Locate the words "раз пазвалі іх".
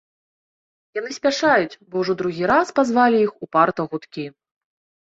2.55-3.39